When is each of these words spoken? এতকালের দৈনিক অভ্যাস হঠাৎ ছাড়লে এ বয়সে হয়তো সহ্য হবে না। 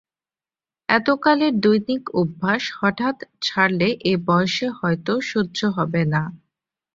এতকালের 0.89 1.53
দৈনিক 1.59 2.03
অভ্যাস 2.13 2.63
হঠাৎ 2.79 3.17
ছাড়লে 3.41 3.87
এ 4.03 4.13
বয়সে 4.27 4.67
হয়তো 4.79 5.13
সহ্য 5.31 5.59
হবে 5.77 6.01
না। 6.13 6.23